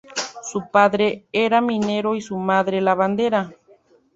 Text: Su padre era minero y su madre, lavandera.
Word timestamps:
Su 0.41 0.67
padre 0.71 1.25
era 1.31 1.61
minero 1.61 2.15
y 2.15 2.21
su 2.21 2.35
madre, 2.35 2.81
lavandera. 2.81 3.53